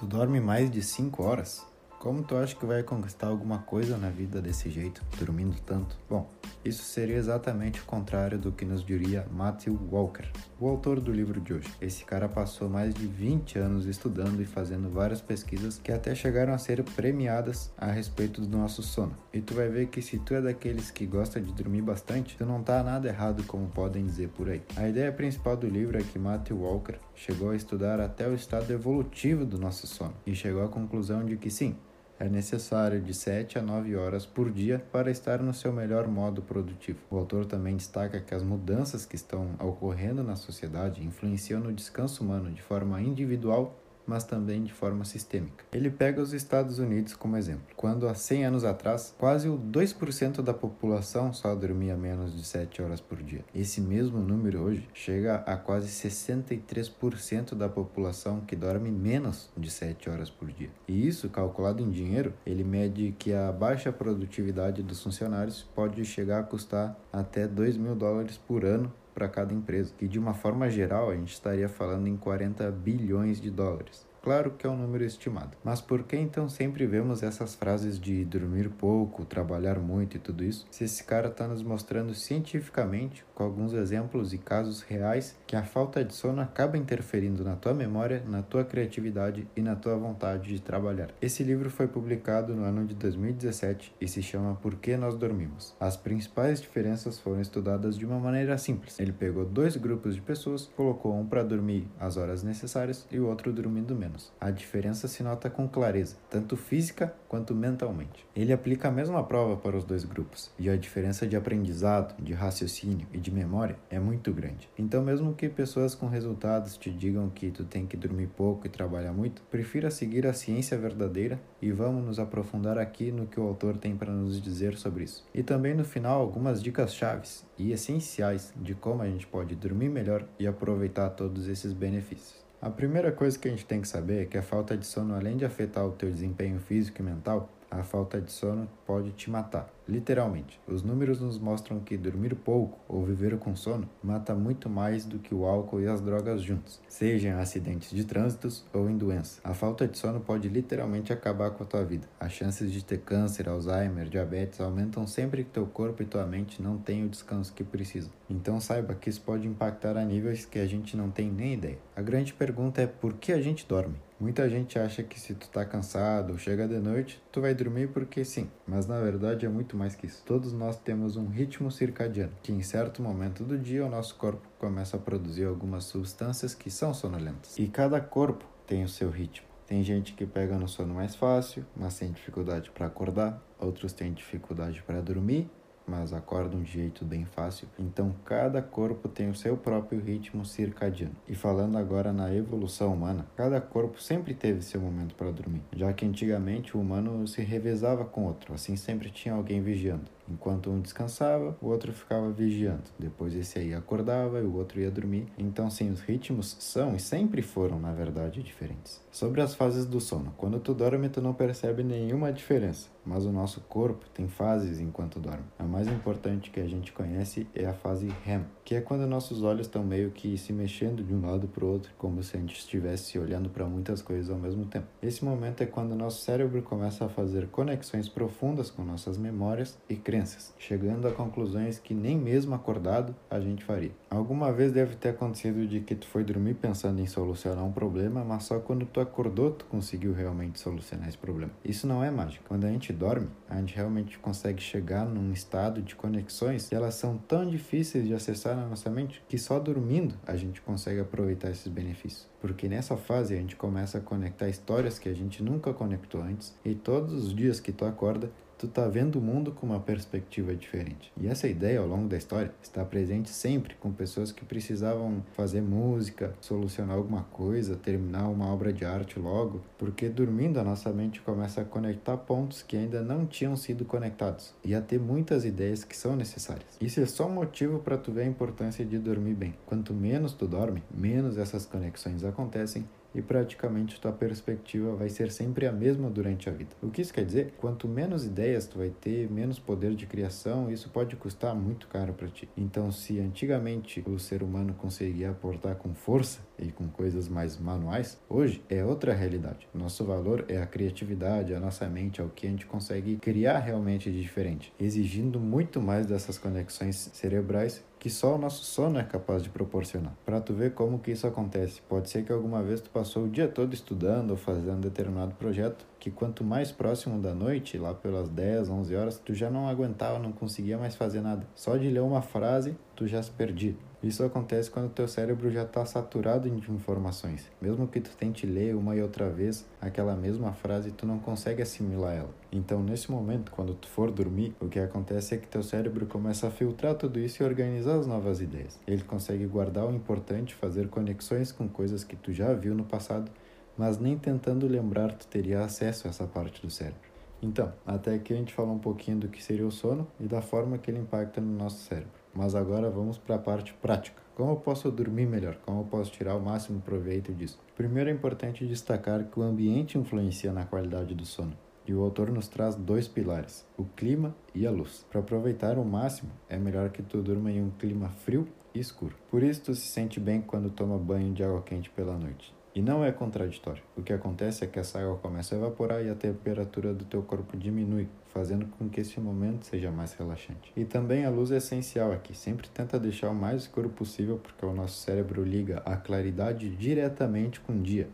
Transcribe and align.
Tu 0.00 0.06
dorme 0.06 0.40
mais 0.40 0.70
de 0.70 0.80
5 0.80 1.20
horas? 1.20 1.66
Como 2.00 2.22
tu 2.22 2.34
acha 2.34 2.56
que 2.56 2.64
vai 2.64 2.82
conquistar 2.82 3.26
alguma 3.26 3.58
coisa 3.58 3.98
na 3.98 4.08
vida 4.08 4.40
desse 4.40 4.70
jeito, 4.70 5.04
dormindo 5.18 5.60
tanto? 5.66 5.98
Bom, 6.08 6.26
isso 6.64 6.82
seria 6.82 7.16
exatamente 7.16 7.82
o 7.82 7.84
contrário 7.84 8.38
do 8.38 8.50
que 8.50 8.64
nos 8.64 8.82
diria 8.82 9.26
Matthew 9.30 9.78
Walker, 9.92 10.26
o 10.58 10.66
autor 10.66 10.98
do 10.98 11.12
livro 11.12 11.38
de 11.42 11.52
hoje. 11.52 11.68
Esse 11.78 12.02
cara 12.06 12.26
passou 12.26 12.70
mais 12.70 12.94
de 12.94 13.06
20 13.06 13.58
anos 13.58 13.84
estudando 13.84 14.40
e 14.40 14.46
fazendo 14.46 14.88
várias 14.88 15.20
pesquisas 15.20 15.76
que 15.76 15.92
até 15.92 16.14
chegaram 16.14 16.54
a 16.54 16.58
ser 16.58 16.82
premiadas 16.82 17.70
a 17.76 17.92
respeito 17.92 18.40
do 18.40 18.56
nosso 18.56 18.82
sono. 18.82 19.14
E 19.30 19.42
tu 19.42 19.52
vai 19.52 19.68
ver 19.68 19.88
que 19.88 20.00
se 20.00 20.18
tu 20.20 20.32
é 20.32 20.40
daqueles 20.40 20.90
que 20.90 21.04
gosta 21.04 21.38
de 21.38 21.52
dormir 21.52 21.82
bastante, 21.82 22.34
tu 22.34 22.46
não 22.46 22.62
tá 22.62 22.82
nada 22.82 23.08
errado 23.08 23.42
como 23.42 23.68
podem 23.68 24.06
dizer 24.06 24.30
por 24.30 24.48
aí. 24.48 24.62
A 24.74 24.88
ideia 24.88 25.12
principal 25.12 25.54
do 25.54 25.68
livro 25.68 25.98
é 25.98 26.02
que 26.02 26.18
Matthew 26.18 26.62
Walker 26.62 26.96
chegou 27.14 27.50
a 27.50 27.56
estudar 27.56 28.00
até 28.00 28.26
o 28.26 28.34
estado 28.34 28.72
evolutivo 28.72 29.44
do 29.44 29.58
nosso 29.58 29.86
sono 29.86 30.14
e 30.26 30.34
chegou 30.34 30.64
à 30.64 30.68
conclusão 30.68 31.26
de 31.26 31.36
que 31.36 31.50
sim, 31.50 31.76
é 32.20 32.28
necessário 32.28 33.00
de 33.00 33.14
7 33.14 33.58
a 33.58 33.62
9 33.62 33.96
horas 33.96 34.26
por 34.26 34.52
dia 34.52 34.84
para 34.92 35.10
estar 35.10 35.40
no 35.40 35.54
seu 35.54 35.72
melhor 35.72 36.06
modo 36.06 36.42
produtivo. 36.42 36.98
O 37.10 37.16
autor 37.16 37.46
também 37.46 37.74
destaca 37.74 38.20
que 38.20 38.34
as 38.34 38.42
mudanças 38.42 39.06
que 39.06 39.16
estão 39.16 39.54
ocorrendo 39.58 40.22
na 40.22 40.36
sociedade 40.36 41.02
influenciam 41.02 41.60
no 41.60 41.72
descanso 41.72 42.22
humano 42.22 42.50
de 42.52 42.60
forma 42.60 43.00
individual 43.00 43.74
mas 44.10 44.24
também 44.24 44.64
de 44.64 44.72
forma 44.72 45.04
sistêmica. 45.04 45.64
Ele 45.72 45.88
pega 45.88 46.20
os 46.20 46.32
Estados 46.32 46.80
Unidos 46.80 47.14
como 47.14 47.36
exemplo, 47.36 47.62
quando 47.76 48.08
há 48.08 48.14
100 48.14 48.46
anos 48.46 48.64
atrás, 48.64 49.14
quase 49.16 49.48
o 49.48 49.56
2% 49.56 50.42
da 50.42 50.52
população 50.52 51.32
só 51.32 51.54
dormia 51.54 51.96
menos 51.96 52.36
de 52.36 52.44
7 52.44 52.82
horas 52.82 53.00
por 53.00 53.22
dia. 53.22 53.44
Esse 53.54 53.80
mesmo 53.80 54.18
número 54.18 54.62
hoje 54.62 54.88
chega 54.92 55.36
a 55.46 55.56
quase 55.56 55.86
63% 55.86 57.54
da 57.54 57.68
população 57.68 58.40
que 58.40 58.56
dorme 58.56 58.90
menos 58.90 59.48
de 59.56 59.70
7 59.70 60.10
horas 60.10 60.28
por 60.28 60.50
dia. 60.50 60.70
E 60.88 61.06
isso, 61.06 61.28
calculado 61.28 61.80
em 61.80 61.90
dinheiro, 61.90 62.34
ele 62.44 62.64
mede 62.64 63.14
que 63.16 63.32
a 63.32 63.52
baixa 63.52 63.92
produtividade 63.92 64.82
dos 64.82 65.00
funcionários 65.00 65.62
pode 65.72 66.04
chegar 66.04 66.40
a 66.40 66.42
custar 66.42 66.98
até 67.12 67.46
2 67.46 67.76
mil 67.76 67.94
dólares 67.94 68.36
por 68.36 68.64
ano 68.64 68.92
para 69.14 69.28
cada 69.28 69.52
empresa, 69.54 69.94
que 69.96 70.08
de 70.08 70.18
uma 70.18 70.34
forma 70.34 70.68
geral 70.70 71.10
a 71.10 71.14
gente 71.14 71.32
estaria 71.32 71.68
falando 71.68 72.06
em 72.06 72.16
40 72.16 72.70
bilhões 72.70 73.40
de 73.40 73.50
dólares. 73.50 74.09
Claro 74.22 74.50
que 74.50 74.66
é 74.66 74.70
um 74.70 74.76
número 74.76 75.02
estimado. 75.02 75.56
Mas 75.64 75.80
por 75.80 76.02
que 76.02 76.14
então 76.14 76.46
sempre 76.48 76.86
vemos 76.86 77.22
essas 77.22 77.54
frases 77.54 77.98
de 77.98 78.22
dormir 78.24 78.68
pouco, 78.68 79.24
trabalhar 79.24 79.78
muito 79.78 80.16
e 80.16 80.20
tudo 80.20 80.44
isso? 80.44 80.66
Se 80.70 80.84
esse 80.84 81.02
cara 81.04 81.28
está 81.28 81.48
nos 81.48 81.62
mostrando 81.62 82.14
cientificamente, 82.14 83.24
com 83.34 83.44
alguns 83.44 83.72
exemplos 83.72 84.34
e 84.34 84.38
casos 84.38 84.82
reais, 84.82 85.38
que 85.46 85.56
a 85.56 85.62
falta 85.62 86.04
de 86.04 86.14
sono 86.14 86.42
acaba 86.42 86.76
interferindo 86.76 87.42
na 87.42 87.56
tua 87.56 87.72
memória, 87.72 88.22
na 88.26 88.42
tua 88.42 88.62
criatividade 88.62 89.48
e 89.56 89.62
na 89.62 89.74
tua 89.74 89.96
vontade 89.96 90.48
de 90.48 90.60
trabalhar. 90.60 91.08
Esse 91.22 91.42
livro 91.42 91.70
foi 91.70 91.88
publicado 91.88 92.54
no 92.54 92.64
ano 92.64 92.84
de 92.84 92.94
2017 92.94 93.94
e 93.98 94.06
se 94.06 94.22
chama 94.22 94.54
Por 94.56 94.74
que 94.74 94.98
Nós 94.98 95.14
Dormimos. 95.14 95.74
As 95.80 95.96
principais 95.96 96.60
diferenças 96.60 97.18
foram 97.18 97.40
estudadas 97.40 97.96
de 97.96 98.04
uma 98.04 98.18
maneira 98.18 98.58
simples. 98.58 99.00
Ele 99.00 99.12
pegou 99.12 99.46
dois 99.46 99.76
grupos 99.76 100.14
de 100.14 100.20
pessoas, 100.20 100.70
colocou 100.76 101.18
um 101.18 101.26
para 101.26 101.42
dormir 101.42 101.88
as 101.98 102.18
horas 102.18 102.42
necessárias 102.42 103.06
e 103.10 103.18
o 103.18 103.26
outro 103.26 103.50
dormindo 103.50 103.94
menos 103.96 104.09
A 104.40 104.50
diferença 104.50 105.06
se 105.06 105.22
nota 105.22 105.48
com 105.48 105.68
clareza, 105.68 106.16
tanto 106.28 106.56
física 106.56 107.14
quanto 107.28 107.54
mentalmente. 107.54 108.26
Ele 108.34 108.52
aplica 108.52 108.88
a 108.88 108.90
mesma 108.90 109.22
prova 109.22 109.56
para 109.56 109.76
os 109.76 109.84
dois 109.84 110.04
grupos, 110.04 110.50
e 110.58 110.68
a 110.68 110.76
diferença 110.76 111.26
de 111.26 111.36
aprendizado, 111.36 112.14
de 112.22 112.32
raciocínio 112.32 113.06
e 113.12 113.18
de 113.18 113.30
memória 113.30 113.76
é 113.88 113.98
muito 113.98 114.32
grande. 114.32 114.68
Então, 114.78 115.02
mesmo 115.02 115.34
que 115.34 115.48
pessoas 115.48 115.94
com 115.94 116.06
resultados 116.06 116.76
te 116.76 116.90
digam 116.90 117.28
que 117.30 117.50
tu 117.50 117.64
tem 117.64 117.86
que 117.86 117.96
dormir 117.96 118.28
pouco 118.28 118.66
e 118.66 118.70
trabalhar 118.70 119.12
muito, 119.12 119.42
prefira 119.50 119.90
seguir 119.90 120.26
a 120.26 120.32
ciência 120.32 120.76
verdadeira 120.76 121.40
e 121.60 121.70
vamos 121.70 122.04
nos 122.04 122.18
aprofundar 122.18 122.78
aqui 122.78 123.12
no 123.12 123.26
que 123.26 123.38
o 123.38 123.44
autor 123.44 123.76
tem 123.76 123.96
para 123.96 124.12
nos 124.12 124.40
dizer 124.40 124.76
sobre 124.76 125.04
isso. 125.04 125.24
E 125.34 125.42
também 125.42 125.74
no 125.74 125.84
final 125.84 126.20
algumas 126.20 126.62
dicas 126.62 126.94
chaves 126.94 127.44
e 127.58 127.72
essenciais 127.72 128.52
de 128.56 128.74
como 128.74 129.02
a 129.02 129.06
gente 129.06 129.26
pode 129.26 129.54
dormir 129.54 129.88
melhor 129.88 130.24
e 130.38 130.46
aproveitar 130.46 131.10
todos 131.10 131.48
esses 131.48 131.72
benefícios. 131.72 132.49
A 132.62 132.68
primeira 132.68 133.10
coisa 133.10 133.38
que 133.38 133.48
a 133.48 133.50
gente 133.50 133.64
tem 133.64 133.80
que 133.80 133.88
saber 133.88 134.22
é 134.22 134.26
que 134.26 134.36
a 134.36 134.42
falta 134.42 134.76
de 134.76 134.84
sono, 134.84 135.14
além 135.14 135.36
de 135.36 135.46
afetar 135.46 135.86
o 135.86 135.92
teu 135.92 136.10
desempenho 136.10 136.60
físico 136.60 137.00
e 137.00 137.04
mental, 137.04 137.48
a 137.70 137.82
falta 137.82 138.20
de 138.20 138.32
sono 138.32 138.68
pode 138.84 139.12
te 139.12 139.30
matar. 139.30 139.70
Literalmente, 139.88 140.60
os 140.68 140.82
números 140.82 141.20
nos 141.20 141.38
mostram 141.38 141.80
que 141.80 141.96
dormir 141.96 142.34
pouco 142.34 142.78
ou 142.88 143.04
viver 143.04 143.36
com 143.38 143.56
sono 143.56 143.88
mata 144.02 144.34
muito 144.34 144.68
mais 144.68 145.04
do 145.04 145.18
que 145.18 145.34
o 145.34 145.44
álcool 145.44 145.80
e 145.80 145.88
as 145.88 146.00
drogas 146.00 146.42
juntos, 146.42 146.80
seja 146.88 147.28
em 147.28 147.32
acidentes 147.32 147.90
de 147.90 148.04
trânsito 148.04 148.48
ou 148.72 148.88
em 148.88 148.96
doença. 148.96 149.40
A 149.42 149.52
falta 149.52 149.88
de 149.88 149.98
sono 149.98 150.20
pode 150.20 150.48
literalmente 150.48 151.12
acabar 151.12 151.50
com 151.50 151.64
a 151.64 151.66
tua 151.66 151.84
vida. 151.84 152.08
As 152.18 152.32
chances 152.32 152.70
de 152.72 152.84
ter 152.84 152.98
câncer, 152.98 153.48
Alzheimer, 153.48 154.08
diabetes 154.08 154.60
aumentam 154.60 155.06
sempre 155.06 155.44
que 155.44 155.50
teu 155.50 155.66
corpo 155.66 156.02
e 156.02 156.06
tua 156.06 156.26
mente 156.26 156.62
não 156.62 156.78
têm 156.78 157.04
o 157.04 157.08
descanso 157.08 157.52
que 157.52 157.64
precisam. 157.64 158.12
Então 158.28 158.60
saiba 158.60 158.94
que 158.94 159.10
isso 159.10 159.20
pode 159.20 159.46
impactar 159.46 159.96
a 159.96 160.04
níveis 160.04 160.44
que 160.44 160.58
a 160.58 160.66
gente 160.66 160.96
não 160.96 161.10
tem 161.10 161.30
nem 161.30 161.54
ideia. 161.54 161.78
A 161.96 162.02
grande 162.02 162.32
pergunta 162.32 162.80
é 162.80 162.86
por 162.86 163.14
que 163.14 163.32
a 163.32 163.40
gente 163.40 163.66
dorme? 163.66 163.96
Muita 164.20 164.50
gente 164.50 164.78
acha 164.78 165.02
que 165.02 165.18
se 165.18 165.34
tu 165.34 165.48
tá 165.48 165.64
cansado 165.64 166.38
chega 166.38 166.68
de 166.68 166.78
noite, 166.78 167.22
tu 167.32 167.40
vai 167.40 167.54
dormir 167.54 167.88
porque 167.88 168.22
sim, 168.22 168.50
mas 168.66 168.86
na 168.86 169.00
verdade 169.00 169.46
é 169.46 169.48
muito 169.48 169.78
mais 169.78 169.94
que 169.94 170.06
isso. 170.06 170.22
Todos 170.26 170.52
nós 170.52 170.78
temos 170.78 171.16
um 171.16 171.26
ritmo 171.26 171.70
circadiano, 171.70 172.32
que 172.42 172.52
em 172.52 172.60
certo 172.60 173.02
momento 173.02 173.42
do 173.44 173.56
dia 173.56 173.86
o 173.86 173.88
nosso 173.88 174.16
corpo 174.16 174.46
começa 174.58 174.98
a 174.98 175.00
produzir 175.00 175.46
algumas 175.46 175.84
substâncias 175.84 176.54
que 176.54 176.70
são 176.70 176.92
sonolentas. 176.92 177.58
E 177.58 177.66
cada 177.66 177.98
corpo 177.98 178.44
tem 178.66 178.84
o 178.84 178.88
seu 178.90 179.08
ritmo. 179.08 179.48
Tem 179.66 179.82
gente 179.82 180.12
que 180.12 180.26
pega 180.26 180.58
no 180.58 180.68
sono 180.68 180.92
mais 180.92 181.14
fácil, 181.14 181.64
mas 181.74 181.98
tem 181.98 182.12
dificuldade 182.12 182.70
para 182.72 182.88
acordar, 182.88 183.42
outros 183.58 183.94
têm 183.94 184.12
dificuldade 184.12 184.82
para 184.82 185.00
dormir 185.00 185.50
mas 185.90 186.12
acordam 186.12 186.62
de 186.62 186.70
jeito 186.70 187.04
bem 187.04 187.24
fácil. 187.24 187.66
Então, 187.78 188.14
cada 188.24 188.62
corpo 188.62 189.08
tem 189.08 189.28
o 189.28 189.34
seu 189.34 189.56
próprio 189.56 190.00
ritmo 190.00 190.44
circadiano. 190.44 191.16
E 191.28 191.34
falando 191.34 191.76
agora 191.76 192.12
na 192.12 192.32
evolução 192.32 192.94
humana, 192.94 193.26
cada 193.36 193.60
corpo 193.60 194.00
sempre 194.00 194.32
teve 194.32 194.62
seu 194.62 194.80
momento 194.80 195.14
para 195.16 195.32
dormir, 195.32 195.62
já 195.74 195.92
que 195.92 196.06
antigamente 196.06 196.76
o 196.76 196.80
humano 196.80 197.26
se 197.26 197.42
revezava 197.42 198.04
com 198.04 198.26
outro, 198.26 198.54
assim 198.54 198.76
sempre 198.76 199.10
tinha 199.10 199.34
alguém 199.34 199.60
vigiando. 199.60 200.04
Enquanto 200.30 200.70
um 200.70 200.80
descansava, 200.80 201.56
o 201.60 201.66
outro 201.66 201.92
ficava 201.92 202.30
vigiando. 202.30 202.84
Depois 202.98 203.34
esse 203.34 203.58
aí 203.58 203.74
acordava 203.74 204.40
e 204.40 204.44
o 204.44 204.56
outro 204.56 204.80
ia 204.80 204.90
dormir. 204.90 205.26
Então, 205.36 205.68
sim, 205.68 205.90
os 205.90 206.00
ritmos 206.00 206.56
são 206.60 206.94
e 206.94 207.00
sempre 207.00 207.42
foram, 207.42 207.80
na 207.80 207.92
verdade, 207.92 208.42
diferentes. 208.42 209.00
Sobre 209.10 209.40
as 209.40 209.54
fases 209.54 209.84
do 209.84 210.00
sono. 210.00 210.32
Quando 210.36 210.60
tu 210.60 210.72
dorme, 210.72 211.08
tu 211.08 211.20
não 211.20 211.34
percebe 211.34 211.82
nenhuma 211.82 212.32
diferença, 212.32 212.88
mas 213.04 213.24
o 213.26 213.32
nosso 213.32 213.60
corpo 213.62 214.06
tem 214.14 214.28
fases 214.28 214.78
enquanto 214.78 215.18
dorme. 215.18 215.44
A 215.58 215.64
mais 215.64 215.88
importante 215.88 216.50
que 216.50 216.60
a 216.60 216.66
gente 216.66 216.92
conhece 216.92 217.46
é 217.54 217.66
a 217.66 217.74
fase 217.74 218.08
REM, 218.24 218.44
que 218.64 218.74
é 218.74 218.80
quando 218.80 219.06
nossos 219.06 219.42
olhos 219.42 219.66
estão 219.66 219.82
meio 219.82 220.10
que 220.10 220.38
se 220.38 220.52
mexendo 220.52 221.02
de 221.02 221.12
um 221.12 221.26
lado 221.26 221.48
para 221.48 221.64
o 221.64 221.68
outro, 221.68 221.92
como 221.98 222.22
se 222.22 222.36
a 222.36 222.40
gente 222.40 222.56
estivesse 222.56 223.18
olhando 223.18 223.48
para 223.48 223.64
muitas 223.66 224.00
coisas 224.00 224.30
ao 224.30 224.38
mesmo 224.38 224.64
tempo. 224.66 224.86
Esse 225.02 225.24
momento 225.24 225.62
é 225.62 225.66
quando 225.66 225.94
nosso 225.96 226.22
cérebro 226.22 226.62
começa 226.62 227.04
a 227.04 227.08
fazer 227.08 227.48
conexões 227.48 228.08
profundas 228.08 228.70
com 228.70 228.84
nossas 228.84 229.18
memórias 229.18 229.78
e 229.88 229.96
crenças, 229.96 230.19
chegando 230.58 231.06
a 231.06 231.12
conclusões 231.12 231.78
que 231.78 231.94
nem 231.94 232.16
mesmo 232.16 232.54
acordado 232.54 233.14
a 233.28 233.40
gente 233.40 233.64
faria. 233.64 233.92
Alguma 234.08 234.52
vez 234.52 234.72
deve 234.72 234.96
ter 234.96 235.10
acontecido 235.10 235.66
de 235.66 235.80
que 235.80 235.94
tu 235.94 236.06
foi 236.06 236.24
dormir 236.24 236.54
pensando 236.54 237.00
em 237.00 237.06
solucionar 237.06 237.64
um 237.64 237.72
problema, 237.72 238.24
mas 238.24 238.44
só 238.44 238.58
quando 238.58 238.86
tu 238.86 239.00
acordou 239.00 239.50
tu 239.50 239.64
conseguiu 239.66 240.12
realmente 240.12 240.58
solucionar 240.58 241.08
esse 241.08 241.18
problema. 241.18 241.52
Isso 241.64 241.86
não 241.86 242.02
é 242.02 242.10
mágica. 242.10 242.44
Quando 242.46 242.64
a 242.64 242.70
gente 242.70 242.92
dorme, 242.92 243.28
a 243.48 243.56
gente 243.56 243.74
realmente 243.74 244.18
consegue 244.18 244.62
chegar 244.62 245.04
num 245.04 245.32
estado 245.32 245.82
de 245.82 245.94
conexões 245.94 246.70
e 246.70 246.74
elas 246.74 246.94
são 246.94 247.16
tão 247.16 247.48
difíceis 247.48 248.06
de 248.06 248.14
acessar 248.14 248.56
na 248.56 248.66
nossa 248.66 248.90
mente 248.90 249.22
que 249.28 249.38
só 249.38 249.58
dormindo 249.58 250.14
a 250.26 250.36
gente 250.36 250.60
consegue 250.60 251.00
aproveitar 251.00 251.50
esses 251.50 251.68
benefícios. 251.68 252.28
Porque 252.40 252.68
nessa 252.68 252.96
fase 252.96 253.34
a 253.34 253.36
gente 253.36 253.56
começa 253.56 253.98
a 253.98 254.00
conectar 254.00 254.48
histórias 254.48 254.98
que 254.98 255.08
a 255.08 255.14
gente 255.14 255.42
nunca 255.42 255.72
conectou 255.72 256.22
antes 256.22 256.54
e 256.64 256.74
todos 256.74 257.12
os 257.12 257.34
dias 257.34 257.60
que 257.60 257.72
tu 257.72 257.84
acorda 257.84 258.30
tu 258.60 258.68
tá 258.68 258.86
vendo 258.86 259.18
o 259.18 259.22
mundo 259.22 259.52
com 259.52 259.64
uma 259.64 259.80
perspectiva 259.80 260.54
diferente. 260.54 261.10
E 261.18 261.26
essa 261.26 261.48
ideia 261.48 261.80
ao 261.80 261.86
longo 261.86 262.06
da 262.06 262.18
história 262.18 262.52
está 262.62 262.84
presente 262.84 263.30
sempre 263.30 263.74
com 263.76 263.90
pessoas 263.90 264.32
que 264.32 264.44
precisavam 264.44 265.24
fazer 265.32 265.62
música, 265.62 266.34
solucionar 266.42 266.98
alguma 266.98 267.22
coisa, 267.22 267.74
terminar 267.74 268.28
uma 268.28 268.52
obra 268.52 268.70
de 268.70 268.84
arte 268.84 269.18
logo, 269.18 269.62
porque 269.78 270.10
dormindo 270.10 270.60
a 270.60 270.62
nossa 270.62 270.92
mente 270.92 271.22
começa 271.22 271.62
a 271.62 271.64
conectar 271.64 272.18
pontos 272.18 272.62
que 272.62 272.76
ainda 272.76 273.00
não 273.00 273.24
tinham 273.24 273.56
sido 273.56 273.86
conectados 273.86 274.52
e 274.62 274.74
a 274.74 274.82
ter 274.82 275.00
muitas 275.00 275.46
ideias 275.46 275.82
que 275.82 275.96
são 275.96 276.14
necessárias. 276.14 276.76
Isso 276.82 277.00
é 277.00 277.06
só 277.06 277.28
um 277.28 277.32
motivo 277.32 277.78
para 277.78 277.96
tu 277.96 278.12
ver 278.12 278.24
a 278.24 278.26
importância 278.26 278.84
de 278.84 278.98
dormir 278.98 279.36
bem. 279.36 279.54
Quanto 279.64 279.94
menos 279.94 280.34
tu 280.34 280.46
dorme, 280.46 280.82
menos 280.94 281.38
essas 281.38 281.64
conexões 281.64 282.24
acontecem 282.24 282.84
e 283.14 283.22
praticamente 283.22 284.00
tua 284.00 284.12
perspectiva 284.12 284.94
vai 284.94 285.08
ser 285.08 285.30
sempre 285.30 285.66
a 285.66 285.72
mesma 285.72 286.08
durante 286.08 286.48
a 286.48 286.52
vida. 286.52 286.70
O 286.82 286.90
que 286.90 287.02
isso 287.02 287.12
quer 287.12 287.24
dizer? 287.24 287.54
Quanto 287.58 287.88
menos 287.88 288.24
ideias 288.24 288.66
tu 288.66 288.78
vai 288.78 288.90
ter, 288.90 289.30
menos 289.30 289.58
poder 289.58 289.94
de 289.94 290.06
criação, 290.06 290.70
isso 290.70 290.90
pode 290.90 291.16
custar 291.16 291.54
muito 291.54 291.88
caro 291.88 292.12
para 292.12 292.28
ti. 292.28 292.48
Então, 292.56 292.90
se 292.90 293.18
antigamente 293.18 294.02
o 294.06 294.18
ser 294.18 294.42
humano 294.42 294.74
conseguia 294.74 295.30
aportar 295.30 295.76
com 295.76 295.94
força 295.94 296.40
e 296.58 296.70
com 296.70 296.88
coisas 296.88 297.28
mais 297.28 297.58
manuais, 297.58 298.18
hoje 298.28 298.62
é 298.68 298.84
outra 298.84 299.14
realidade. 299.14 299.68
Nosso 299.74 300.04
valor 300.04 300.44
é 300.48 300.58
a 300.58 300.66
criatividade, 300.66 301.54
a 301.54 301.60
nossa 301.60 301.88
mente, 301.88 302.20
é 302.20 302.24
o 302.24 302.28
que 302.28 302.46
a 302.46 302.50
gente 302.50 302.66
consegue 302.66 303.16
criar 303.16 303.58
realmente 303.58 304.10
de 304.10 304.20
diferente, 304.20 304.72
exigindo 304.78 305.40
muito 305.40 305.80
mais 305.80 306.06
dessas 306.06 306.38
conexões 306.38 307.10
cerebrais 307.12 307.82
que 308.00 308.08
só 308.08 308.34
o 308.34 308.38
nosso 308.38 308.64
sono 308.64 308.98
é 308.98 309.04
capaz 309.04 309.42
de 309.42 309.50
proporcionar. 309.50 310.14
Para 310.24 310.40
tu 310.40 310.54
ver 310.54 310.72
como 310.72 310.98
que 310.98 311.10
isso 311.10 311.26
acontece, 311.26 311.82
pode 311.86 312.08
ser 312.08 312.24
que 312.24 312.32
alguma 312.32 312.62
vez 312.62 312.80
tu 312.80 312.88
passou 312.88 313.24
o 313.24 313.28
dia 313.28 313.46
todo 313.46 313.74
estudando 313.74 314.30
ou 314.30 314.38
fazendo 314.38 314.80
determinado 314.80 315.34
projeto, 315.34 315.84
que 315.98 316.10
quanto 316.10 316.42
mais 316.42 316.72
próximo 316.72 317.20
da 317.20 317.34
noite, 317.34 317.76
lá 317.76 317.92
pelas 317.92 318.30
10, 318.30 318.70
11 318.70 318.96
horas, 318.96 319.18
tu 319.22 319.34
já 319.34 319.50
não 319.50 319.68
aguentava, 319.68 320.18
não 320.18 320.32
conseguia 320.32 320.78
mais 320.78 320.94
fazer 320.94 321.20
nada. 321.20 321.46
Só 321.54 321.76
de 321.76 321.90
ler 321.90 322.00
uma 322.00 322.22
frase, 322.22 322.74
tu 323.00 323.06
já 323.06 323.22
se 323.22 323.30
perdia. 323.30 323.74
Isso 324.02 324.22
acontece 324.22 324.70
quando 324.70 324.92
teu 324.92 325.08
cérebro 325.08 325.50
já 325.50 325.62
está 325.62 325.86
saturado 325.86 326.50
de 326.50 326.70
informações. 326.70 327.50
Mesmo 327.58 327.88
que 327.88 327.98
tu 327.98 328.10
tente 328.14 328.46
ler 328.46 328.76
uma 328.76 328.94
e 328.94 329.00
outra 329.00 329.30
vez 329.30 329.66
aquela 329.80 330.14
mesma 330.14 330.52
frase, 330.52 330.90
tu 330.90 331.06
não 331.06 331.18
consegue 331.18 331.62
assimilar 331.62 332.14
ela. 332.14 332.30
Então, 332.52 332.82
nesse 332.82 333.10
momento, 333.10 333.52
quando 333.52 333.72
tu 333.72 333.88
for 333.88 334.10
dormir, 334.10 334.54
o 334.60 334.68
que 334.68 334.78
acontece 334.78 335.34
é 335.34 335.38
que 335.38 335.46
teu 335.46 335.62
cérebro 335.62 336.04
começa 336.04 336.48
a 336.48 336.50
filtrar 336.50 336.94
tudo 336.94 337.18
isso 337.18 337.42
e 337.42 337.46
organizar 337.46 337.98
as 337.98 338.06
novas 338.06 338.42
ideias. 338.42 338.78
Ele 338.86 339.02
consegue 339.02 339.46
guardar 339.46 339.86
o 339.86 339.94
importante, 339.94 340.54
fazer 340.54 340.88
conexões 340.88 341.50
com 341.50 341.66
coisas 341.66 342.04
que 342.04 342.16
tu 342.16 342.34
já 342.34 342.52
viu 342.52 342.74
no 342.74 342.84
passado, 342.84 343.30
mas 343.78 343.96
nem 343.96 344.18
tentando 344.18 344.66
lembrar 344.68 345.12
tu 345.12 345.26
teria 345.26 345.64
acesso 345.64 346.06
a 346.06 346.10
essa 346.10 346.26
parte 346.26 346.60
do 346.60 346.70
cérebro. 346.70 347.08
Então, 347.42 347.72
até 347.86 348.14
aqui 348.14 348.34
a 348.34 348.36
gente 348.36 348.52
falou 348.52 348.74
um 348.74 348.78
pouquinho 348.78 349.16
do 349.16 349.28
que 349.28 349.42
seria 349.42 349.66
o 349.66 349.72
sono 349.72 350.06
e 350.20 350.24
da 350.24 350.42
forma 350.42 350.76
que 350.76 350.90
ele 350.90 350.98
impacta 350.98 351.40
no 351.40 351.56
nosso 351.56 351.78
cérebro. 351.86 352.19
Mas 352.34 352.54
agora 352.54 352.88
vamos 352.90 353.18
para 353.18 353.36
a 353.36 353.38
parte 353.38 353.74
prática. 353.74 354.20
Como 354.34 354.52
eu 354.52 354.56
posso 354.56 354.90
dormir 354.90 355.26
melhor? 355.26 355.56
Como 355.66 355.80
eu 355.80 355.84
posso 355.84 356.12
tirar 356.12 356.34
o 356.34 356.40
máximo 356.40 356.80
proveito 356.80 357.32
disso? 357.32 357.58
Primeiro 357.76 358.08
é 358.08 358.12
importante 358.12 358.66
destacar 358.66 359.24
que 359.24 359.38
o 359.38 359.42
ambiente 359.42 359.98
influencia 359.98 360.52
na 360.52 360.64
qualidade 360.64 361.14
do 361.14 361.26
sono. 361.26 361.56
E 361.86 361.92
o 361.92 362.02
autor 362.02 362.30
nos 362.30 362.46
traz 362.46 362.76
dois 362.76 363.08
pilares, 363.08 363.66
o 363.76 363.84
clima 363.84 364.34
e 364.54 364.66
a 364.66 364.70
luz. 364.70 365.04
Para 365.10 365.20
aproveitar 365.20 365.76
o 365.76 365.84
máximo, 365.84 366.30
é 366.48 366.56
melhor 366.56 366.90
que 366.90 367.02
tu 367.02 367.20
durma 367.20 367.50
em 367.50 367.62
um 367.62 367.70
clima 367.70 368.08
frio 368.08 368.46
e 368.74 368.78
escuro. 368.78 369.16
Por 369.30 369.42
isso 369.42 369.62
tu 369.62 369.74
se 369.74 369.88
sente 369.88 370.20
bem 370.20 370.40
quando 370.40 370.70
toma 370.70 370.96
banho 370.96 371.32
de 371.32 371.42
água 371.42 371.62
quente 371.62 371.90
pela 371.90 372.16
noite. 372.16 372.54
E 372.72 372.80
não 372.80 373.04
é 373.04 373.10
contraditório. 373.10 373.82
O 373.96 374.02
que 374.02 374.12
acontece 374.12 374.62
é 374.62 374.66
que 374.66 374.78
essa 374.78 375.00
água 375.00 375.16
começa 375.16 375.54
a 375.54 375.58
evaporar 375.58 376.04
e 376.04 376.08
a 376.08 376.14
temperatura 376.14 376.94
do 376.94 377.04
teu 377.04 377.20
corpo 377.20 377.56
diminui, 377.56 378.08
fazendo 378.28 378.66
com 378.66 378.88
que 378.88 379.00
esse 379.00 379.18
momento 379.18 379.66
seja 379.66 379.90
mais 379.90 380.12
relaxante. 380.12 380.72
E 380.76 380.84
também 380.84 381.24
a 381.24 381.30
luz 381.30 381.50
é 381.50 381.56
essencial 381.56 382.12
aqui. 382.12 382.32
Sempre 382.32 382.68
tenta 382.68 382.98
deixar 382.98 383.30
o 383.30 383.34
mais 383.34 383.62
escuro 383.62 383.88
possível, 383.88 384.38
porque 384.38 384.64
o 384.64 384.72
nosso 384.72 384.98
cérebro 385.00 385.42
liga 385.42 385.82
a 385.84 385.96
claridade 385.96 386.70
diretamente 386.76 387.58
com 387.58 387.72
o 387.72 387.82
dia. 387.82 388.08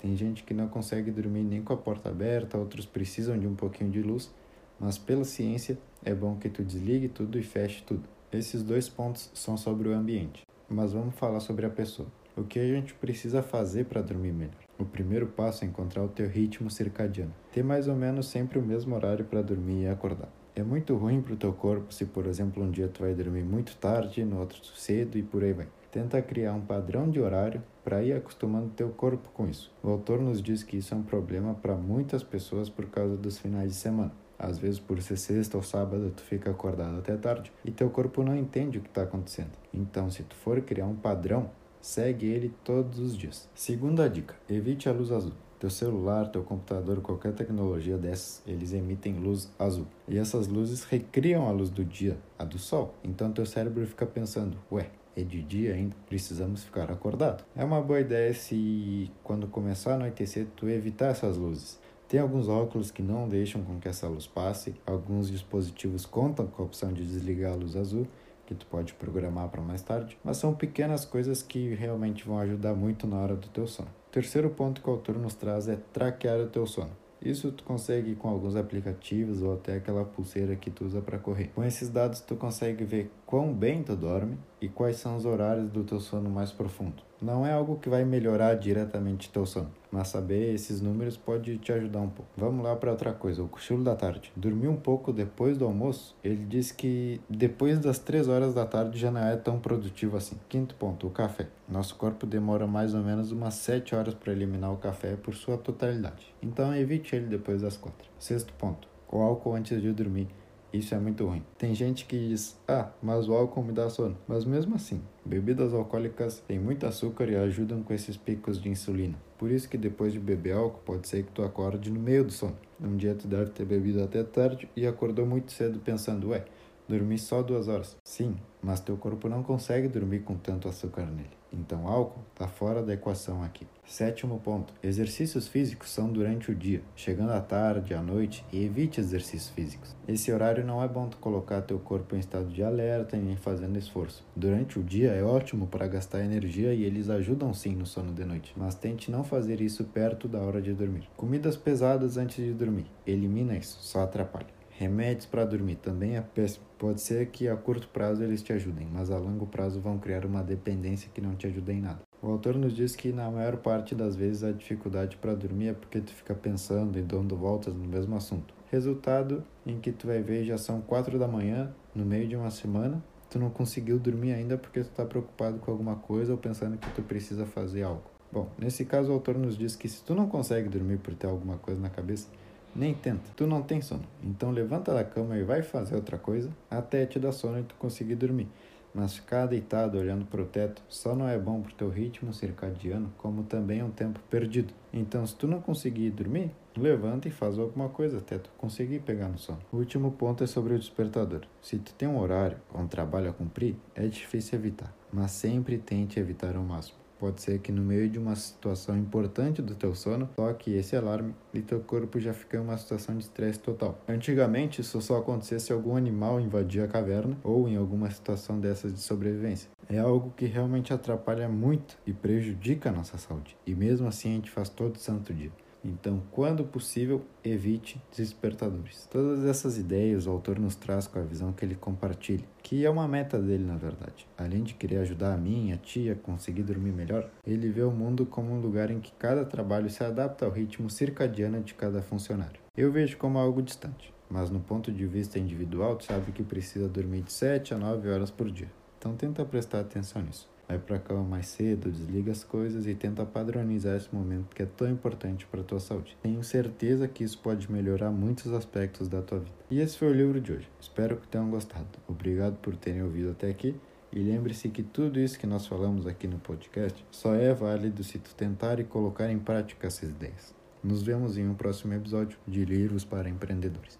Tem 0.00 0.16
gente 0.16 0.42
que 0.42 0.54
não 0.54 0.66
consegue 0.66 1.10
dormir 1.10 1.42
nem 1.42 1.62
com 1.62 1.72
a 1.72 1.76
porta 1.76 2.08
aberta, 2.08 2.58
outros 2.58 2.86
precisam 2.86 3.38
de 3.38 3.46
um 3.46 3.54
pouquinho 3.54 3.90
de 3.90 4.02
luz, 4.02 4.32
mas 4.78 4.98
pela 4.98 5.24
ciência 5.24 5.78
é 6.02 6.14
bom 6.14 6.36
que 6.36 6.48
tu 6.48 6.64
desligue 6.64 7.08
tudo 7.08 7.38
e 7.38 7.42
feche 7.42 7.82
tudo. 7.82 8.08
Esses 8.32 8.62
dois 8.62 8.88
pontos 8.88 9.30
são 9.34 9.56
sobre 9.56 9.88
o 9.88 9.94
ambiente, 9.94 10.42
mas 10.68 10.94
vamos 10.94 11.14
falar 11.14 11.40
sobre 11.40 11.66
a 11.66 11.70
pessoa. 11.70 12.08
O 12.40 12.44
que 12.44 12.58
a 12.58 12.66
gente 12.66 12.94
precisa 12.94 13.42
fazer 13.42 13.84
para 13.84 14.00
dormir 14.00 14.32
melhor? 14.32 14.54
O 14.78 14.84
primeiro 14.86 15.26
passo 15.26 15.62
é 15.62 15.66
encontrar 15.68 16.02
o 16.02 16.08
teu 16.08 16.26
ritmo 16.26 16.70
circadiano. 16.70 17.34
Ter 17.52 17.62
mais 17.62 17.86
ou 17.86 17.94
menos 17.94 18.28
sempre 18.28 18.58
o 18.58 18.62
mesmo 18.62 18.94
horário 18.94 19.26
para 19.26 19.42
dormir 19.42 19.82
e 19.82 19.86
acordar. 19.86 20.30
É 20.56 20.62
muito 20.62 20.96
ruim 20.96 21.20
para 21.20 21.34
o 21.34 21.36
teu 21.36 21.52
corpo 21.52 21.92
se, 21.92 22.06
por 22.06 22.24
exemplo, 22.24 22.64
um 22.64 22.70
dia 22.70 22.88
tu 22.88 23.02
vai 23.02 23.12
dormir 23.12 23.42
muito 23.42 23.76
tarde, 23.76 24.24
no 24.24 24.40
outro 24.40 24.58
cedo 24.74 25.18
e 25.18 25.22
por 25.22 25.44
aí 25.44 25.52
vai. 25.52 25.68
Tenta 25.92 26.22
criar 26.22 26.54
um 26.54 26.62
padrão 26.62 27.10
de 27.10 27.20
horário 27.20 27.62
para 27.84 28.02
ir 28.02 28.14
acostumando 28.14 28.70
teu 28.70 28.88
corpo 28.88 29.28
com 29.34 29.46
isso. 29.46 29.70
O 29.82 29.90
autor 29.90 30.18
nos 30.22 30.40
diz 30.40 30.62
que 30.62 30.78
isso 30.78 30.94
é 30.94 30.96
um 30.96 31.02
problema 31.02 31.52
para 31.52 31.74
muitas 31.74 32.22
pessoas 32.22 32.70
por 32.70 32.86
causa 32.86 33.18
dos 33.18 33.36
finais 33.36 33.72
de 33.72 33.76
semana. 33.76 34.12
Às 34.38 34.58
vezes, 34.58 34.80
por 34.80 34.98
ser 35.02 35.18
sexta 35.18 35.58
ou 35.58 35.62
sábado, 35.62 36.10
tu 36.16 36.22
fica 36.22 36.50
acordado 36.50 37.00
até 37.00 37.14
tarde 37.18 37.52
e 37.62 37.70
teu 37.70 37.90
corpo 37.90 38.22
não 38.22 38.34
entende 38.34 38.78
o 38.78 38.80
que 38.80 38.88
está 38.88 39.02
acontecendo. 39.02 39.50
Então, 39.74 40.08
se 40.08 40.22
tu 40.22 40.34
for 40.34 40.58
criar 40.62 40.86
um 40.86 40.96
padrão, 40.96 41.50
Segue 41.80 42.26
ele 42.26 42.54
todos 42.62 42.98
os 42.98 43.16
dias. 43.16 43.48
Segunda 43.54 44.08
dica: 44.08 44.34
evite 44.48 44.88
a 44.88 44.92
luz 44.92 45.10
azul. 45.10 45.32
Teu 45.58 45.68
celular, 45.68 46.28
teu 46.28 46.42
computador, 46.42 47.02
qualquer 47.02 47.34
tecnologia 47.34 47.98
dessas, 47.98 48.42
eles 48.46 48.72
emitem 48.72 49.14
luz 49.14 49.52
azul. 49.58 49.86
E 50.08 50.16
essas 50.16 50.46
luzes 50.46 50.84
recriam 50.84 51.46
a 51.46 51.50
luz 51.50 51.68
do 51.68 51.84
dia, 51.84 52.16
a 52.38 52.44
do 52.44 52.58
sol. 52.58 52.94
Então 53.04 53.30
teu 53.30 53.44
cérebro 53.44 53.86
fica 53.86 54.06
pensando: 54.06 54.56
ué, 54.72 54.90
é 55.16 55.22
de 55.22 55.42
dia 55.42 55.74
ainda, 55.74 55.96
precisamos 56.06 56.64
ficar 56.64 56.90
acordado. 56.90 57.44
É 57.54 57.64
uma 57.64 57.80
boa 57.80 58.00
ideia 58.00 58.32
se 58.32 59.10
quando 59.22 59.46
começar 59.46 59.92
a 59.92 59.94
anoitecer 59.96 60.46
tu 60.56 60.68
evitar 60.68 61.08
essas 61.08 61.36
luzes. 61.36 61.78
Tem 62.08 62.18
alguns 62.18 62.48
óculos 62.48 62.90
que 62.90 63.02
não 63.02 63.28
deixam 63.28 63.62
com 63.62 63.78
que 63.78 63.86
essa 63.86 64.08
luz 64.08 64.26
passe, 64.26 64.74
alguns 64.84 65.30
dispositivos 65.30 66.04
contam 66.04 66.46
com 66.46 66.62
a 66.62 66.66
opção 66.66 66.92
de 66.92 67.04
desligar 67.06 67.52
a 67.52 67.56
luz 67.56 67.76
azul 67.76 68.06
que 68.50 68.54
tu 68.56 68.66
pode 68.66 68.94
programar 68.94 69.48
para 69.48 69.62
mais 69.62 69.80
tarde, 69.80 70.18
mas 70.24 70.36
são 70.36 70.52
pequenas 70.52 71.04
coisas 71.04 71.40
que 71.40 71.72
realmente 71.72 72.26
vão 72.26 72.36
ajudar 72.40 72.74
muito 72.74 73.06
na 73.06 73.16
hora 73.16 73.36
do 73.36 73.46
teu 73.46 73.64
sono. 73.64 73.88
O 74.08 74.10
terceiro 74.10 74.50
ponto 74.50 74.82
que 74.82 74.90
o 74.90 74.92
autor 74.92 75.16
nos 75.16 75.34
traz 75.34 75.68
é 75.68 75.76
traquear 75.92 76.40
o 76.40 76.48
teu 76.48 76.66
sono. 76.66 76.90
Isso 77.22 77.52
tu 77.52 77.62
consegue 77.62 78.16
com 78.16 78.28
alguns 78.28 78.56
aplicativos 78.56 79.40
ou 79.40 79.54
até 79.54 79.76
aquela 79.76 80.04
pulseira 80.04 80.56
que 80.56 80.68
tu 80.68 80.84
usa 80.84 81.00
para 81.00 81.16
correr. 81.16 81.52
Com 81.54 81.62
esses 81.62 81.88
dados 81.90 82.20
tu 82.20 82.34
consegue 82.34 82.82
ver 82.82 83.12
quão 83.24 83.52
bem 83.54 83.84
tu 83.84 83.94
dorme 83.94 84.36
e 84.60 84.68
quais 84.68 84.96
são 84.96 85.16
os 85.16 85.24
horários 85.24 85.70
do 85.70 85.84
teu 85.84 86.00
sono 86.00 86.28
mais 86.28 86.50
profundo. 86.50 87.04
Não 87.20 87.44
é 87.44 87.52
algo 87.52 87.76
que 87.76 87.88
vai 87.88 88.02
melhorar 88.02 88.54
diretamente 88.54 89.28
teu 89.28 89.44
sono, 89.44 89.70
mas 89.92 90.08
saber 90.08 90.54
esses 90.54 90.80
números 90.80 91.18
pode 91.18 91.58
te 91.58 91.70
ajudar 91.70 92.00
um 92.00 92.08
pouco. 92.08 92.30
Vamos 92.34 92.64
lá 92.64 92.74
para 92.74 92.92
outra 92.92 93.12
coisa, 93.12 93.42
o 93.42 93.48
cochilo 93.48 93.84
da 93.84 93.94
tarde. 93.94 94.32
Dormir 94.34 94.68
um 94.68 94.76
pouco 94.76 95.12
depois 95.12 95.58
do 95.58 95.66
almoço, 95.66 96.16
ele 96.24 96.46
diz 96.46 96.72
que 96.72 97.20
depois 97.28 97.78
das 97.78 97.98
3 97.98 98.26
horas 98.26 98.54
da 98.54 98.64
tarde 98.64 98.98
já 98.98 99.10
não 99.10 99.20
é 99.20 99.36
tão 99.36 99.58
produtivo 99.58 100.16
assim. 100.16 100.36
Quinto 100.48 100.74
ponto, 100.76 101.06
o 101.06 101.10
café. 101.10 101.48
Nosso 101.68 101.94
corpo 101.96 102.26
demora 102.26 102.66
mais 102.66 102.94
ou 102.94 103.02
menos 103.02 103.32
umas 103.32 103.52
7 103.54 103.94
horas 103.94 104.14
para 104.14 104.32
eliminar 104.32 104.72
o 104.72 104.78
café 104.78 105.14
por 105.14 105.34
sua 105.34 105.58
totalidade. 105.58 106.34
Então 106.42 106.74
evite 106.74 107.14
ele 107.14 107.26
depois 107.26 107.60
das 107.60 107.76
4. 107.76 108.08
Sexto 108.18 108.54
ponto, 108.54 108.88
o 109.12 109.18
álcool 109.18 109.54
antes 109.54 109.82
de 109.82 109.92
dormir. 109.92 110.28
Isso 110.72 110.94
é 110.94 110.98
muito 110.98 111.26
ruim. 111.26 111.42
Tem 111.58 111.74
gente 111.74 112.04
que 112.04 112.16
diz: 112.28 112.58
"Ah, 112.66 112.90
mas 113.02 113.28
o 113.28 113.34
álcool 113.34 113.62
me 113.64 113.72
dá 113.72 113.88
sono". 113.90 114.16
Mas 114.28 114.44
mesmo 114.44 114.76
assim, 114.76 115.02
bebidas 115.24 115.74
alcoólicas 115.74 116.40
têm 116.46 116.58
muito 116.58 116.86
açúcar 116.86 117.28
e 117.28 117.36
ajudam 117.36 117.82
com 117.82 117.92
esses 117.92 118.16
picos 118.16 118.60
de 118.60 118.68
insulina. 118.68 119.16
Por 119.36 119.50
isso 119.50 119.68
que 119.68 119.76
depois 119.76 120.12
de 120.12 120.20
beber 120.20 120.54
álcool, 120.54 120.80
pode 120.84 121.08
ser 121.08 121.24
que 121.24 121.32
tu 121.32 121.42
acorde 121.42 121.90
no 121.90 121.98
meio 121.98 122.24
do 122.24 122.32
sono. 122.32 122.56
Um 122.80 122.96
dia 122.96 123.14
tu 123.14 123.26
deve 123.26 123.50
ter 123.50 123.64
bebido 123.64 124.02
até 124.02 124.22
tarde 124.22 124.68
e 124.76 124.86
acordou 124.86 125.26
muito 125.26 125.50
cedo 125.52 125.80
pensando: 125.80 126.28
"Ué, 126.28 126.44
dormi 126.90 127.18
só 127.18 127.42
duas 127.42 127.68
horas". 127.68 127.96
Sim, 128.04 128.36
mas 128.62 128.80
teu 128.80 128.96
corpo 128.96 129.28
não 129.28 129.42
consegue 129.42 129.88
dormir 129.88 130.20
com 130.20 130.36
tanto 130.36 130.68
açúcar 130.68 131.06
nele. 131.06 131.40
Então, 131.52 131.88
álcool 131.88 132.22
está 132.32 132.46
fora 132.46 132.82
da 132.82 132.94
equação 132.94 133.42
aqui. 133.42 133.66
Sétimo 133.84 134.38
ponto: 134.38 134.72
exercícios 134.82 135.48
físicos 135.48 135.90
são 135.90 136.08
durante 136.12 136.50
o 136.50 136.54
dia, 136.54 136.80
chegando 136.94 137.32
à 137.32 137.40
tarde, 137.40 137.92
à 137.92 138.00
noite, 138.00 138.44
e 138.52 138.64
evite 138.64 139.00
exercícios 139.00 139.50
físicos. 139.50 139.96
Esse 140.06 140.30
horário 140.32 140.64
não 140.64 140.82
é 140.82 140.86
bom 140.86 141.08
tu 141.08 141.16
colocar 141.16 141.62
teu 141.62 141.78
corpo 141.78 142.14
em 142.14 142.20
estado 142.20 142.48
de 142.48 142.62
alerta 142.62 143.16
e 143.16 143.20
nem 143.20 143.36
fazendo 143.36 143.76
esforço. 143.76 144.24
Durante 144.36 144.78
o 144.78 144.82
dia 144.82 145.10
é 145.10 145.24
ótimo 145.24 145.66
para 145.66 145.88
gastar 145.88 146.24
energia 146.24 146.72
e 146.72 146.84
eles 146.84 147.10
ajudam 147.10 147.52
sim 147.52 147.74
no 147.74 147.86
sono 147.86 148.12
de 148.12 148.24
noite, 148.24 148.54
mas 148.56 148.76
tente 148.76 149.10
não 149.10 149.24
fazer 149.24 149.60
isso 149.60 149.84
perto 149.84 150.28
da 150.28 150.38
hora 150.38 150.62
de 150.62 150.72
dormir. 150.72 151.08
Comidas 151.16 151.56
pesadas 151.56 152.16
antes 152.16 152.36
de 152.36 152.52
dormir, 152.52 152.86
elimina 153.04 153.56
isso, 153.56 153.78
só 153.80 154.02
atrapalha. 154.02 154.59
Remédios 154.80 155.26
para 155.26 155.44
dormir 155.44 155.74
também 155.74 156.16
é 156.16 156.22
péssimo. 156.22 156.64
Pode 156.78 157.02
ser 157.02 157.26
que 157.26 157.46
a 157.46 157.54
curto 157.54 157.86
prazo 157.88 158.24
eles 158.24 158.42
te 158.42 158.50
ajudem, 158.54 158.88
mas 158.90 159.10
a 159.10 159.18
longo 159.18 159.46
prazo 159.46 159.78
vão 159.78 159.98
criar 159.98 160.24
uma 160.24 160.42
dependência 160.42 161.10
que 161.12 161.20
não 161.20 161.36
te 161.36 161.46
ajuda 161.46 161.70
em 161.70 161.82
nada. 161.82 162.00
O 162.22 162.28
autor 162.28 162.56
nos 162.56 162.74
diz 162.74 162.96
que 162.96 163.12
na 163.12 163.30
maior 163.30 163.58
parte 163.58 163.94
das 163.94 164.16
vezes 164.16 164.42
a 164.42 164.52
dificuldade 164.52 165.18
para 165.18 165.34
dormir 165.34 165.68
é 165.68 165.72
porque 165.74 166.00
tu 166.00 166.10
fica 166.14 166.34
pensando 166.34 166.98
e 166.98 167.02
dando 167.02 167.36
voltas 167.36 167.74
no 167.74 167.86
mesmo 167.86 168.16
assunto. 168.16 168.54
Resultado 168.70 169.44
em 169.66 169.78
que 169.78 169.92
tu 169.92 170.06
vai 170.06 170.22
ver 170.22 170.46
já 170.46 170.56
são 170.56 170.80
quatro 170.80 171.18
da 171.18 171.28
manhã, 171.28 171.70
no 171.94 172.06
meio 172.06 172.26
de 172.26 172.34
uma 172.34 172.50
semana, 172.50 173.04
tu 173.28 173.38
não 173.38 173.50
conseguiu 173.50 173.98
dormir 173.98 174.32
ainda 174.32 174.56
porque 174.56 174.80
tu 174.80 174.88
está 174.88 175.04
preocupado 175.04 175.58
com 175.58 175.70
alguma 175.70 175.96
coisa 175.96 176.32
ou 176.32 176.38
pensando 176.38 176.78
que 176.78 176.90
tu 176.92 177.02
precisa 177.02 177.44
fazer 177.44 177.82
algo. 177.82 178.04
Bom, 178.32 178.48
nesse 178.56 178.84
caso 178.86 179.10
o 179.10 179.12
autor 179.12 179.36
nos 179.36 179.58
diz 179.58 179.76
que 179.76 179.88
se 179.88 180.02
tu 180.02 180.14
não 180.14 180.26
consegue 180.26 180.70
dormir 180.70 181.00
por 181.00 181.12
ter 181.14 181.26
alguma 181.26 181.58
coisa 181.58 181.80
na 181.80 181.90
cabeça, 181.90 182.28
nem 182.74 182.94
tenta. 182.94 183.30
Tu 183.36 183.46
não 183.46 183.62
tem 183.62 183.80
sono. 183.80 184.04
Então 184.22 184.50
levanta 184.50 184.92
da 184.92 185.04
cama 185.04 185.36
e 185.36 185.42
vai 185.42 185.62
fazer 185.62 185.94
outra 185.94 186.18
coisa 186.18 186.50
até 186.70 187.06
te 187.06 187.18
dar 187.18 187.32
sono 187.32 187.58
e 187.58 187.62
tu 187.62 187.74
conseguir 187.76 188.14
dormir. 188.14 188.48
Mas 188.92 189.14
ficar 189.14 189.46
deitado 189.46 189.98
olhando 189.98 190.24
para 190.26 190.42
o 190.42 190.46
teto 190.46 190.82
só 190.88 191.14
não 191.14 191.28
é 191.28 191.38
bom 191.38 191.60
pro 191.62 191.72
teu 191.74 191.88
ritmo 191.88 192.32
circadiano, 192.32 193.12
como 193.16 193.44
também 193.44 193.80
é 193.80 193.84
um 193.84 193.90
tempo 193.90 194.18
perdido. 194.28 194.74
Então, 194.92 195.24
se 195.24 195.36
tu 195.36 195.46
não 195.46 195.60
conseguir 195.60 196.10
dormir, 196.10 196.50
levanta 196.76 197.28
e 197.28 197.30
faz 197.30 197.56
alguma 197.56 197.88
coisa 197.88 198.18
até 198.18 198.38
tu 198.38 198.50
conseguir 198.58 199.00
pegar 199.00 199.28
no 199.28 199.38
sono. 199.38 199.60
O 199.72 199.76
último 199.76 200.10
ponto 200.10 200.42
é 200.42 200.46
sobre 200.46 200.74
o 200.74 200.78
despertador. 200.78 201.42
Se 201.62 201.78
tu 201.78 201.94
tem 201.94 202.08
um 202.08 202.18
horário 202.18 202.58
ou 202.74 202.80
um 202.80 202.88
trabalho 202.88 203.30
a 203.30 203.32
cumprir, 203.32 203.76
é 203.94 204.06
difícil 204.08 204.58
evitar, 204.58 204.92
mas 205.12 205.30
sempre 205.30 205.78
tente 205.78 206.18
evitar 206.18 206.56
ao 206.56 206.62
máximo. 206.64 206.99
Pode 207.20 207.42
ser 207.42 207.58
que 207.58 207.70
no 207.70 207.82
meio 207.82 208.08
de 208.08 208.18
uma 208.18 208.34
situação 208.34 208.96
importante 208.96 209.60
do 209.60 209.74
teu 209.74 209.94
sono, 209.94 210.26
toque 210.34 210.72
esse 210.72 210.96
alarme 210.96 211.34
e 211.52 211.60
teu 211.60 211.78
corpo 211.80 212.18
já 212.18 212.32
fica 212.32 212.56
em 212.56 212.60
uma 212.60 212.78
situação 212.78 213.14
de 213.14 213.24
estresse 213.24 213.58
total. 213.58 214.02
Antigamente, 214.08 214.80
isso 214.80 214.98
só 215.02 215.18
acontecia 215.18 215.58
se 215.60 215.70
algum 215.70 215.96
animal 215.96 216.40
invadia 216.40 216.84
a 216.84 216.88
caverna 216.88 217.36
ou 217.44 217.68
em 217.68 217.76
alguma 217.76 218.10
situação 218.10 218.58
dessas 218.58 218.94
de 218.94 219.00
sobrevivência. 219.00 219.68
É 219.86 219.98
algo 219.98 220.32
que 220.34 220.46
realmente 220.46 220.94
atrapalha 220.94 221.46
muito 221.46 221.98
e 222.06 222.12
prejudica 222.14 222.88
a 222.88 222.92
nossa 222.92 223.18
saúde. 223.18 223.54
E 223.66 223.74
mesmo 223.74 224.08
assim 224.08 224.30
a 224.30 224.34
gente 224.36 224.50
faz 224.50 224.70
todo 224.70 224.96
santo 224.96 225.34
dia. 225.34 225.52
Então, 225.84 226.22
quando 226.30 226.64
possível, 226.64 227.22
evite 227.42 228.00
despertadores. 228.14 229.08
Todas 229.10 229.44
essas 229.44 229.78
ideias 229.78 230.26
o 230.26 230.30
autor 230.30 230.58
nos 230.58 230.74
traz 230.74 231.06
com 231.06 231.18
a 231.18 231.22
visão 231.22 231.52
que 231.52 231.64
ele 231.64 231.74
compartilha, 231.74 232.44
que 232.62 232.84
é 232.84 232.90
uma 232.90 233.08
meta 233.08 233.38
dele 233.38 233.64
na 233.64 233.76
verdade. 233.76 234.26
Além 234.36 234.62
de 234.62 234.74
querer 234.74 234.98
ajudar 234.98 235.32
a 235.32 235.38
mim 235.38 235.70
e 235.70 235.72
a 235.72 235.78
tia 235.78 236.12
a 236.12 236.16
conseguir 236.16 236.62
dormir 236.62 236.92
melhor, 236.92 237.30
ele 237.46 237.70
vê 237.70 237.82
o 237.82 237.90
mundo 237.90 238.26
como 238.26 238.52
um 238.52 238.60
lugar 238.60 238.90
em 238.90 239.00
que 239.00 239.12
cada 239.18 239.44
trabalho 239.44 239.88
se 239.88 240.04
adapta 240.04 240.44
ao 240.44 240.52
ritmo 240.52 240.90
circadiano 240.90 241.62
de 241.62 241.74
cada 241.74 242.02
funcionário. 242.02 242.60
Eu 242.76 242.92
vejo 242.92 243.16
como 243.16 243.38
algo 243.38 243.62
distante, 243.62 244.12
mas 244.28 244.50
no 244.50 244.60
ponto 244.60 244.92
de 244.92 245.06
vista 245.06 245.38
individual, 245.38 245.96
tu 245.96 246.04
sabe 246.04 246.32
que 246.32 246.42
precisa 246.42 246.88
dormir 246.88 247.22
de 247.22 247.32
7 247.32 247.74
a 247.74 247.78
9 247.78 248.08
horas 248.10 248.30
por 248.30 248.50
dia. 248.50 248.70
Então 248.98 249.16
tenta 249.16 249.44
prestar 249.46 249.80
atenção 249.80 250.20
nisso 250.20 250.48
vai 250.70 250.78
para 250.78 250.98
cama 251.00 251.24
mais 251.24 251.46
cedo, 251.46 251.90
desliga 251.90 252.30
as 252.30 252.44
coisas 252.44 252.86
e 252.86 252.94
tenta 252.94 253.26
padronizar 253.26 253.96
esse 253.96 254.14
momento 254.14 254.54
que 254.54 254.62
é 254.62 254.66
tão 254.66 254.88
importante 254.88 255.44
para 255.46 255.64
tua 255.64 255.80
saúde. 255.80 256.16
Tenho 256.22 256.42
certeza 256.44 257.08
que 257.08 257.24
isso 257.24 257.38
pode 257.38 257.70
melhorar 257.70 258.10
muitos 258.10 258.52
aspectos 258.52 259.08
da 259.08 259.20
tua 259.20 259.40
vida. 259.40 259.50
E 259.70 259.80
esse 259.80 259.98
foi 259.98 260.08
o 260.08 260.14
livro 260.14 260.40
de 260.40 260.52
hoje. 260.52 260.68
Espero 260.80 261.16
que 261.16 261.26
tenham 261.26 261.50
gostado. 261.50 261.88
Obrigado 262.06 262.56
por 262.58 262.76
terem 262.76 263.02
ouvido 263.02 263.32
até 263.32 263.50
aqui. 263.50 263.74
E 264.12 264.18
lembre-se 264.18 264.68
que 264.68 264.82
tudo 264.82 265.20
isso 265.20 265.38
que 265.38 265.46
nós 265.46 265.66
falamos 265.66 266.06
aqui 266.06 266.26
no 266.26 266.38
podcast 266.38 267.04
só 267.10 267.34
é 267.34 267.52
válido 267.52 268.02
se 268.02 268.18
tu 268.18 268.34
tentar 268.34 268.80
e 268.80 268.84
colocar 268.84 269.30
em 269.30 269.38
prática 269.38 269.86
essas 269.86 270.10
ideias. 270.10 270.54
Nos 270.82 271.02
vemos 271.02 271.36
em 271.36 271.48
um 271.48 271.54
próximo 271.54 271.94
episódio 271.94 272.38
de 272.46 272.64
Livros 272.64 273.04
para 273.04 273.28
Empreendedores. 273.28 273.98